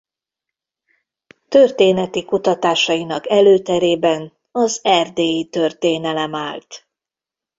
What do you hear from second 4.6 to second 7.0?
erdélyi történelem állt.